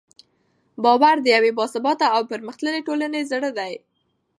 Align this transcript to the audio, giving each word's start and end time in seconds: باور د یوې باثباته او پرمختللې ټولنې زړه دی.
باور 0.83 1.15
د 1.21 1.27
یوې 1.35 1.51
باثباته 1.59 2.05
او 2.15 2.21
پرمختللې 2.31 2.81
ټولنې 2.87 3.21
زړه 3.31 3.49
دی. 3.57 3.73